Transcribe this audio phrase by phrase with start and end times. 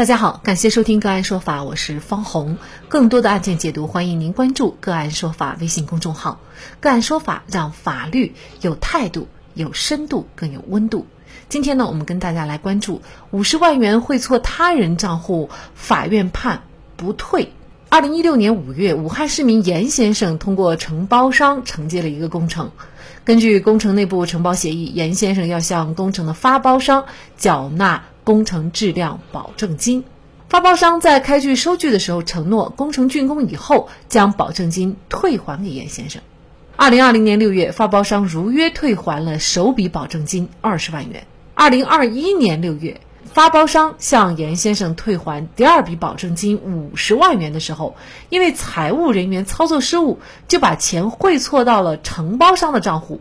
[0.00, 2.56] 大家好，感谢收听个案说法，我是方红。
[2.88, 6.40] 更多的案件解读，欢迎您关注个案说法微信公众号。
[6.80, 11.04] 个案说法让法律有态度、有深度、更有温度。
[11.50, 16.62] 今天呢，我们跟大家来关注五十万元汇错他人账户，法院判
[16.96, 17.52] 不退。
[17.90, 22.70] 二零一六年五月，武汉市民严先生通过承包商承接了一个工程。
[23.22, 27.04] 根据工程内部承包协议，严先生要向工程的发包商
[27.36, 28.04] 缴纳。
[28.24, 30.04] 工程质量保证金，
[30.48, 36.22] 发包商在开具收据的时候承诺，工程竣工以后将保证金退还给严先生。
[36.76, 41.26] 二零二零年六月，发包商如约退还了首笔保证金二十万元。
[41.54, 47.96] 二零二一年六月，发包商向严先生退还第二笔保证金五十万元的时候，
[48.30, 53.20] 因为财务人员操作失误，就把钱汇错到了承包商的账户。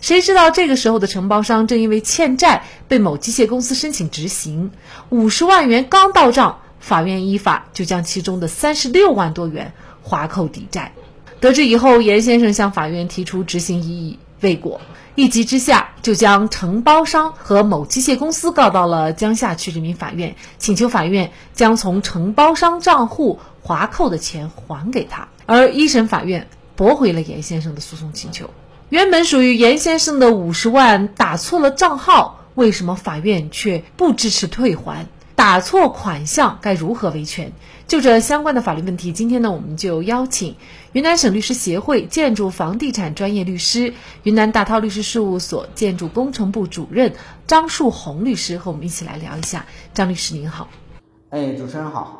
[0.00, 4.70] 谁知道这个时候的承包商正因为欠债被某机械公司申请执行，
[5.10, 10.92] 五十万元刚到账，法院依法就将其中的三十六万多元划扣抵债。
[11.38, 14.80] 得知以后，严先生向法院提出执行异议未果，
[15.14, 25.28] 一急之下就将承包商和某机械公司告到了江夏区人民法院，请求法院将从承包商账户划扣的钱还给他。
[25.44, 28.48] 而一审法院驳回了严先生的诉讼请求。
[28.90, 35.06] 原本属于严先生的五十万打错了账号，为什么法院却不支持退还？
[35.36, 37.52] 打错款项该如何维权？
[37.86, 40.56] 就这相关的法律问题，今天呢，我们就邀请
[40.92, 47.14] 云南省律师协会建筑房地产专业律师、云南大韬律师事务所建筑工程部主任
[47.46, 49.66] 张树红律师和我们一起来聊一下。
[49.94, 50.68] 张律师您好，
[51.30, 52.19] 哎，主持人好。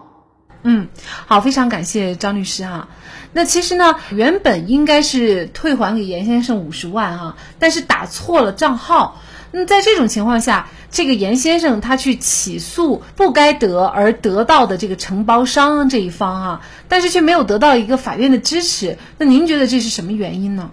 [0.62, 0.88] 嗯，
[1.26, 2.88] 好，非常感谢张律师哈。
[3.32, 9.16] 那其实呢，原本应该是退还给严先生五十万哈，但是打错了账号。
[9.52, 18.98] 那在这种情况下，这个严先生他去起诉不该得而得到的这个承包商这一方啊，但是却没有得到一个法院的支持。
[19.16, 20.70] 那您觉得这是什么原因呢？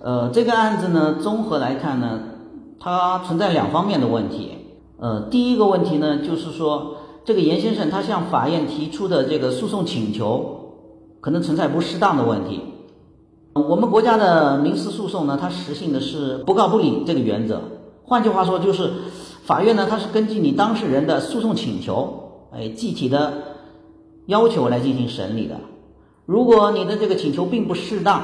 [0.00, 2.20] 呃，这个案子呢，综合来看呢，
[2.80, 4.58] 它存在两方面的问题。
[4.98, 6.96] 呃，第一个问题呢，就是说。
[7.24, 10.74] 这个严先生他向法院提出的这个诉讼请求，
[11.20, 12.60] 可能存在不适当的问题。
[13.54, 17.62] 我们国家的民事诉讼呢，它实行的是不告不理这个原则。
[18.04, 18.90] 换句话说，就是
[19.44, 23.32] 法院呢，它是根据你当事人的诉讼请求，哎，具体的
[24.26, 25.56] 要求来进行审理的。
[26.26, 28.22] 如果你的这个请求并不适当，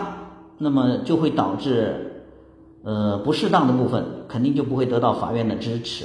[0.59, 2.25] 那么就会导致，
[2.85, 6.05] 呃，不适当的部分肯定就不会得到法院的支持。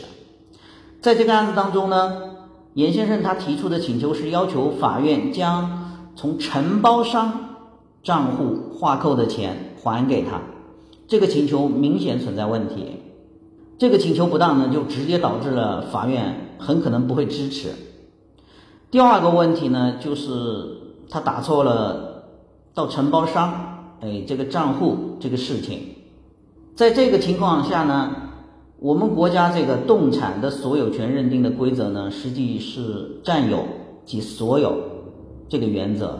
[1.02, 2.35] 在这个案子当中呢。
[2.76, 7.56] 严先生他提出的请求是要求法院将从承包商
[8.04, 10.42] 账户划扣的钱还给他，
[11.08, 12.98] 这个请求明显存在问题，
[13.78, 17.70] 这个请求不当呢，就直接导致了法院很可能不会支持。
[18.92, 20.32] 第二个问题呢，就是
[21.10, 22.26] 他打错了
[22.74, 25.80] 到承包商哎这个账户这个事情，
[26.76, 28.24] 在这个情况下呢。
[28.78, 33.66] 我们国家这个动产的所有权认定的规则呢，实际是占有
[34.06, 34.76] 即所有
[35.48, 36.20] 这个原则。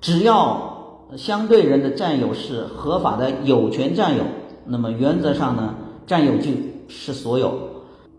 [0.00, 4.22] 只要相对人的占有是合法的有权占有，
[4.64, 5.74] 那么原则上呢，
[6.06, 6.52] 占有就
[6.86, 7.52] 是所有。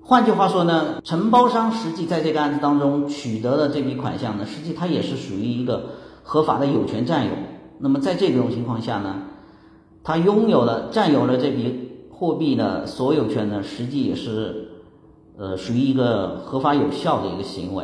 [0.02, 5.86] 换句话说呢，承包商实际在这个案子当中取得的这笔款项呢，实际它也是属于一个
[6.22, 7.32] 合法的有权占有。
[7.80, 9.24] 那么在这种情况下呢，
[10.04, 11.95] 他拥有了占有了这笔。
[12.18, 14.70] 货币的所有权呢，实际也是，
[15.38, 17.84] 呃，属于一个合法有效的一个行为。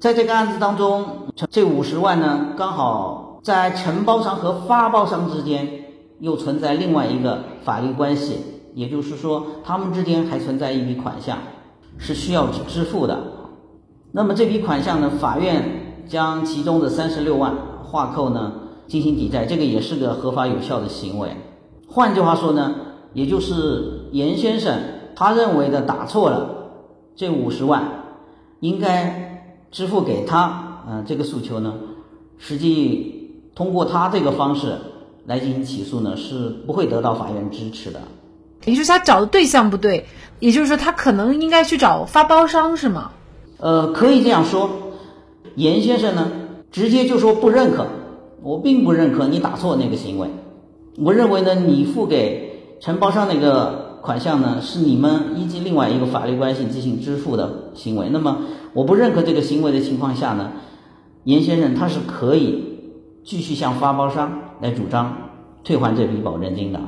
[0.00, 5.68] 在这个案子当中，这五十万呢，刚好在承包商和发包商之间
[6.18, 8.40] 又存在另外一个法律关系，
[8.74, 11.38] 也就是说，他们之间还存在一笔款项
[11.96, 13.16] 是需要支付的。
[14.10, 17.54] 那么这笔款项呢，法院将其中的三十六万
[17.84, 18.54] 划扣呢
[18.88, 21.28] 进行抵债，这个也是个合法有效的行为。
[21.86, 22.74] 换句话说呢。
[23.14, 24.76] 也就是严先生
[25.14, 26.50] 他认为的打错了
[27.14, 27.84] 这五十万
[28.58, 31.74] 应该支付给他，嗯，这个诉求呢，
[32.38, 34.76] 实际通过他这个方式
[35.26, 38.00] 来进行起诉呢，是不会得到法院支持的。
[38.64, 40.06] 也就是他找的对象不对，
[40.40, 43.12] 也就是说他可能应该去找发包商是吗？
[43.58, 44.70] 呃，可以这样说，
[45.54, 46.32] 严先生呢
[46.72, 47.86] 直接就说不认可，
[48.42, 50.28] 我并不认可你打错那个行为，
[50.98, 52.53] 我认为呢你付给。
[52.84, 58.10] 承包商那个款项呢，是你们依据另外一个法律关系进行支付的行为。
[58.10, 58.42] 那么，
[58.74, 60.52] 我不认可这个行为的情况下呢，
[61.24, 62.82] 严先生他是可以
[63.24, 65.30] 继续向发包商来主张
[65.64, 66.80] 退还这笔保证金的。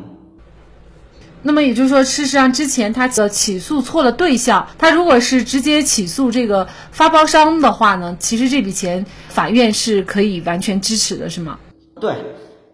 [1.41, 11.59] 那么也就是说，事实上之前他的起诉错了对象，他如果是直接起诉这个发包商的话呢，其实这笔钱法院是可以完全支持的，是吗？
[11.99, 12.17] 对，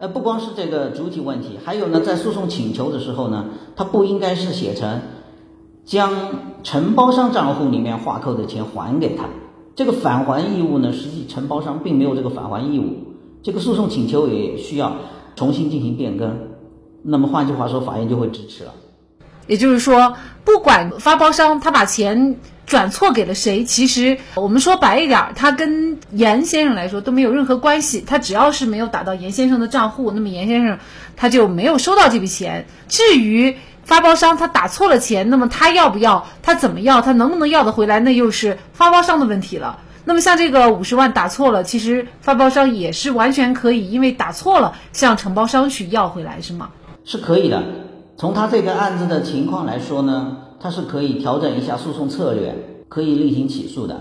[0.03, 3.45] 呃，不光是这个主体问题，还有呢，在诉讼请求的时候呢，
[3.77, 5.01] 它不应该是写成
[5.85, 6.11] 将
[6.65, 9.27] 承包商账户里面划扣的钱还给他，
[9.77, 12.97] 这个返还义务呢，实际承包商并没有这个返还义务，
[13.45, 14.93] 这个诉讼请求也需要
[15.37, 16.37] 重新进行变更。
[17.05, 18.75] 那么换句话说，法院就会支持了。
[19.47, 22.37] 也就是说，不管发包商他把钱
[22.67, 28.03] 转错给了谁，其实我们说白一点，他跟严先生来说都没有任何关系。
[28.07, 30.79] 他只要是没有打到严先生的账户，那么严先生
[31.17, 32.67] 他就没有收到这笔钱。
[32.89, 39.81] 至于发包商他打错了钱，那么他要不要，他怎么要，他能不能要得回来，那又是发包商的问题了。
[40.05, 46.71] 那么像这个五十万打错了，其实发包商也是完全可以因为打错了向承包商去要回来，是吗？
[47.05, 47.63] 是可以的。
[48.23, 52.55] 从他这个案子的情况来说呢，他是可以调整一下诉讼策略，
[52.89, 53.99] 可以另行起诉的。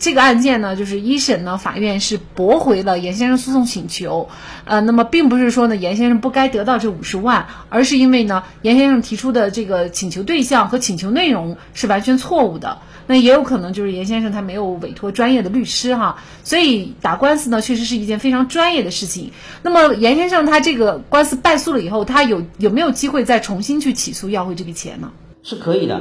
[0.00, 4.28] 这个案件呢，就是一审呢，法院是驳回了严先生诉讼请求。
[4.64, 12.78] 呃，那么并不是说呢，严先生不该得到这五十万，而是因为呢，严先生提出的这个请求对象和请求内容是完全错误的。
[13.08, 19.32] 那也有可能就是严先生他没有委托专业的律师哈，所以打官司呢确实是一件非常专业的事情。
[19.62, 25.10] 那么严先生他这个官司败诉了以后，他有有没有机会再重新去起诉要回这笔钱呢？
[25.42, 26.00] 是可以的。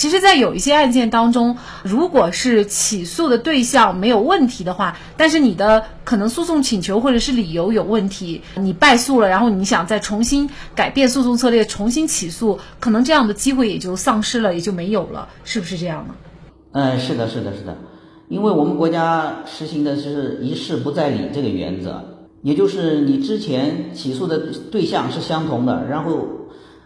[0.00, 16.14] 其实，在有一些案件当中，如果是起诉的对象没有问题的话，但是你的可能诉讼请求或者是理由有问题，你败诉了，然后你想再重新改变诉讼策略，重新起诉，可能这样的机会也就丧失了，也就没有了，是不是这样呢？
[16.72, 17.76] 嗯，是的，是的，是的，
[18.28, 24.38] 因为我们国家实行的是一事不再理这个原则，也就是你之前起诉的
[24.72, 26.26] 对象是相同的，然后，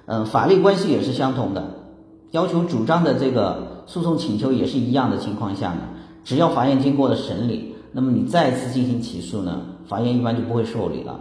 [0.07, 1.84] 嗯，法律关系也是相同的，
[2.35, 5.83] 要求主张的这个诉讼请求也是一样的情况下呢，
[6.25, 11.21] 只要法院经过了审理，那么你再次进行起诉呢，法院一般就不会受理了。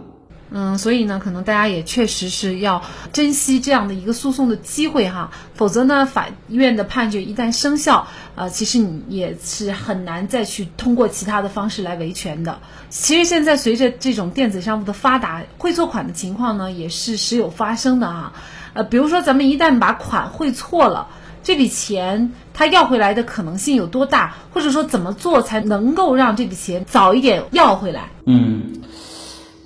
[0.50, 2.82] 嗯，所以呢，可能大家也确实是要
[3.12, 12.58] 珍惜这样的一个诉讼的机会哈，否则呢，法院的判决一旦生效，呃，其实你也是很难再去通过其他的方式来维权的。
[12.90, 18.32] 其实现在随着这种电子商务的发达，汇错款的情况呢，也是时有发生的啊。
[18.74, 21.06] 呃，比如说咱们一旦把款汇错了，
[21.42, 24.34] 这笔钱他要回来的可能性有多大？
[24.52, 28.10] 或者说怎么做才能够让这笔钱早一点要回来？
[28.26, 28.82] 嗯。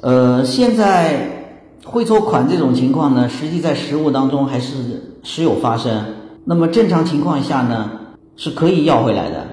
[0.01, 6.05] 呃，现在汇错款这种情况呢，实际在实务当中还是时有发生。
[6.45, 7.91] 那么正常情况下呢，
[8.37, 9.47] 是可以要回来的。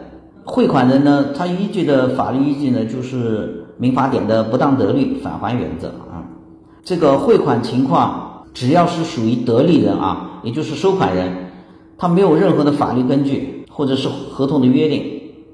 [0.43, 6.21] 汇款人呢，他依据的法律依据呢，就是民法典的不当得利返还原则啊。
[6.83, 8.24] 这个汇款情况，
[8.55, 11.51] 只要是属于得利人啊，也就是收款人，
[11.97, 15.03] 他没有任何的法律根据或者是合同的约定，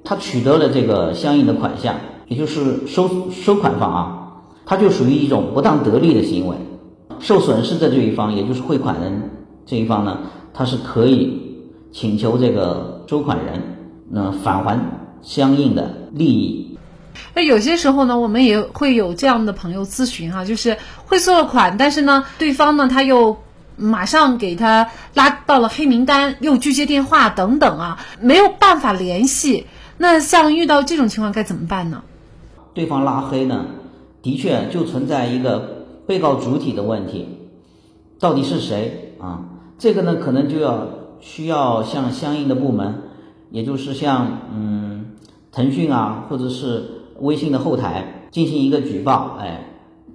[0.03, 1.95] 他取得了这个相应的款项，
[2.27, 4.18] 也就是收收款方啊。
[4.65, 6.56] 他就属于一种不当得利的行为，
[7.19, 9.31] 受损失的这一方，也就是汇款人
[9.65, 10.19] 这一方呢，
[10.53, 11.42] 他是可以
[11.92, 13.62] 请求这个收款人
[14.09, 14.80] 那返还
[15.21, 16.71] 相应的利益。
[17.34, 23.38] 那有些时候呢，我们也会有这样的朋友咨询哈，就是汇错了款，但是呢，对方呢他又
[23.78, 29.66] 马上给他拉到了黑名单，又拒接电话等等啊，没有办法联系。
[29.98, 32.03] 那像遇到这种情况该怎么办呢？
[32.74, 33.65] 对方拉黑呢？
[34.22, 37.27] 的确，就存在一个被告主体的问题，
[38.20, 39.46] 到底是谁啊？
[39.77, 40.88] 这个呢，可能就要
[41.20, 43.01] 需要向相应的部门，
[43.50, 45.08] 也就是像嗯
[45.51, 49.66] 腾讯啊，或者是微信的后台进行一个举报，哎，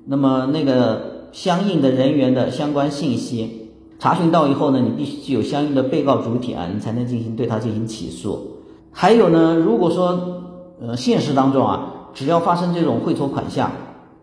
[0.04, 8.58] 那么那个相应的人员的相关信息查询到以后呢，你必须具有相应的被告主体啊，你才能进行对他进行起诉。
[8.92, 10.42] 还有呢，如果说
[10.80, 13.70] 呃现实当中啊，只要发生这种汇错款项，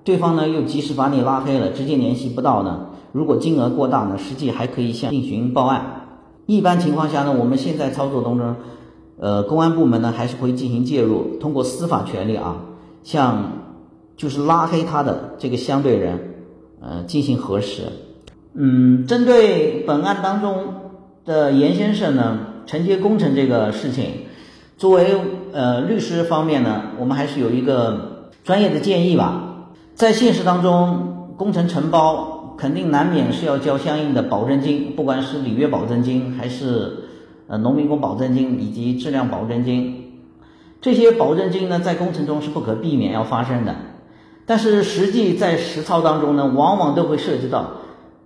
[0.04, 2.88] 对方呢又及时把你拉黑了，直接联系不到呢？
[3.12, 6.02] 如果金额过大呢，实际还可以向进行报案。
[6.46, 8.56] 一般情况下呢，我们现在操作当中，
[9.20, 12.58] 呃，公安部门呢还是会进行介入，通过司法权利啊，
[13.04, 13.52] 向
[14.18, 16.20] 就是拉黑他的这个相对人，
[16.82, 17.84] 呃，进行核实。
[18.56, 20.76] 嗯，针对本案当中
[21.26, 24.06] 的严先生呢，承接工程这个事情，
[24.78, 25.20] 作为
[25.52, 29.72] 呃律师方面呢，我们还是有一个专业的建议吧。
[29.96, 37.06] 在现实当中，工程承包肯定难免是要交相应的保证金，不管是履约保证金，还是
[37.48, 40.03] 呃农民工保证金以及质量保证金，
[40.84, 43.74] 这些保证金呢，在工程中是不可避免要发生的。
[44.46, 47.72] 但是实际在实操当中呢，往往都会涉及到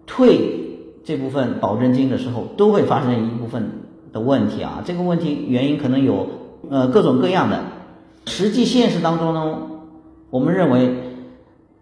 [0.07, 4.81] 退这部分保证金的时候，都会发生一部分的问题啊。
[4.83, 6.29] 这个问题原因可能有
[6.71, 7.63] 呃各种各样的。
[8.25, 9.59] 实际现实当中呢，
[10.31, 10.95] 我们认为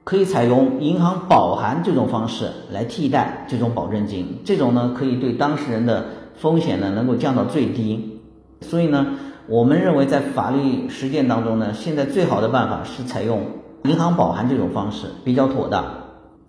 [0.03, 6.05] 可以采用银行保函这种方式来替代这种保证金，这种呢可以对当事人的
[6.35, 8.19] 风险呢能够降到最低。
[8.59, 9.07] 所以呢，
[9.47, 13.41] 我们认为在法律实践当中呢，现在最好的办法是采用
[13.83, 15.85] 银行保函这种方式，比较妥当。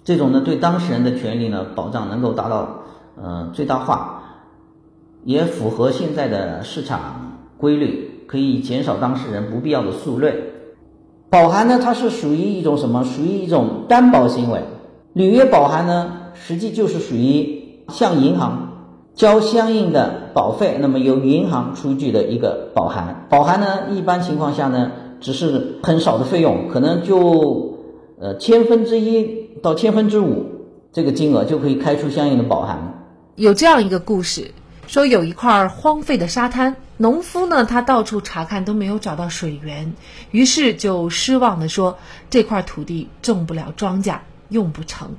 [0.02, 2.84] 这种呢，对当事人的权利呢保障能够达到
[3.20, 4.22] 呃最大化，
[5.24, 10.52] 也符合现在的市场规律，可以减少当事人不必要的诉累。
[11.28, 13.04] 保函呢，它是属于一种什么？
[13.04, 14.62] 属于一种担保行为。
[15.12, 18.65] 履约保函呢，实际就是属于向银行
[19.16, 23.26] 交相应的保费，那么由银行出具的一个保函。
[23.30, 24.92] 保函呢，一般情况下呢，
[25.22, 27.78] 只是很少的费用，可能就
[28.20, 29.46] 呃千分之一。
[29.62, 30.44] 到千分之五
[30.92, 33.06] 这个金额就可以开出相应的保函。
[33.36, 34.52] 有这样一个故事，
[34.86, 39.94] 说有一块荒废的沙滩，农夫呢他到处查看都没有找到水源，
[40.30, 41.96] 于是就失望的说
[42.28, 44.18] 这块土地种不了庄稼，
[44.50, 45.16] 用不成。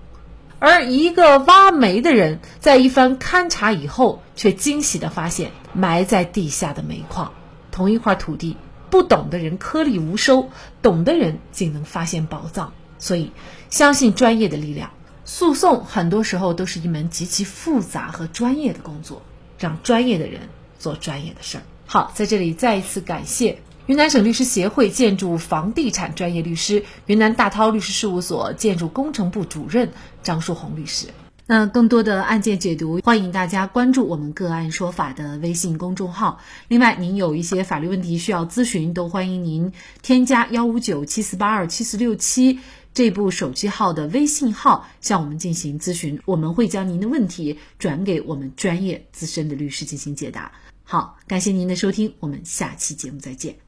[0.60, 7.34] 而一个挖煤的人在一番勘察以后，却惊喜的发现埋在地下的煤矿。
[7.72, 8.58] 同一块土地，
[8.90, 10.50] 不懂的人颗粒无收，
[10.82, 12.74] 懂的人竟能发现宝藏。
[12.98, 13.32] 所以，
[13.70, 14.92] 相信专业的力量。
[15.26, 19.22] 诉讼很多时候都是一门极其复杂和专业的工作，
[19.60, 20.50] 让专业的人
[20.80, 21.64] 做专业的事儿。
[21.86, 29.92] 好，在这里再一次感谢云南省律师协会建筑房地产专业律师、云南大韬律师事务所建筑工程部主任
[30.22, 31.08] 张树红律师。
[31.46, 36.42] 那更多的案件解读，欢迎大家关注我们“个案说法”的微信公众号。
[36.68, 42.60] 另外，您有一些法律问题需要咨询，都欢迎您添加幺五九七四八二七四六七。
[42.94, 50.52] 这部手机号的微信号向我们进行咨询，我们会将您的问题转给我们专业资深的律师进行解答。
[50.84, 53.67] 好，感谢您的收听，我们下期节目再见。